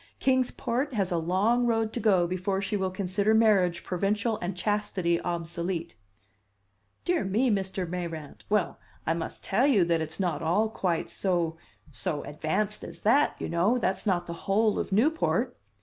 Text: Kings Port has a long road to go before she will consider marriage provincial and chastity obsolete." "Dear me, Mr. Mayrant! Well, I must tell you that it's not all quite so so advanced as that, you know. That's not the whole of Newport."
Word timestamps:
Kings 0.17 0.49
Port 0.49 0.95
has 0.95 1.11
a 1.11 1.19
long 1.19 1.67
road 1.67 1.93
to 1.93 1.99
go 1.99 2.25
before 2.25 2.59
she 2.59 2.75
will 2.75 2.89
consider 2.89 3.35
marriage 3.35 3.83
provincial 3.83 4.39
and 4.41 4.57
chastity 4.57 5.21
obsolete." 5.21 5.93
"Dear 7.05 7.23
me, 7.23 7.51
Mr. 7.51 7.87
Mayrant! 7.87 8.43
Well, 8.49 8.79
I 9.05 9.13
must 9.13 9.43
tell 9.43 9.67
you 9.67 9.85
that 9.85 10.01
it's 10.01 10.19
not 10.19 10.41
all 10.41 10.69
quite 10.71 11.11
so 11.11 11.55
so 11.91 12.23
advanced 12.23 12.83
as 12.83 13.03
that, 13.03 13.35
you 13.37 13.47
know. 13.47 13.77
That's 13.77 14.07
not 14.07 14.25
the 14.25 14.33
whole 14.49 14.79
of 14.79 14.91
Newport." 14.91 15.55